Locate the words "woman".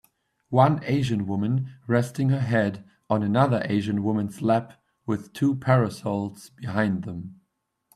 1.27-1.75, 4.01-4.29